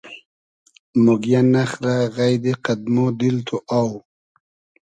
موگیۂ 1.03 1.41
نئخرۂ 1.51 1.95
غݷدی 2.15 2.53
قئد 2.63 2.81
مۉ 2.93 3.07
دیل 3.19 3.37
تو 3.47 3.57
اۆ 3.77 3.83